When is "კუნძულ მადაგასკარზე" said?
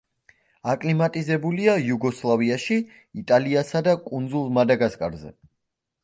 4.07-5.31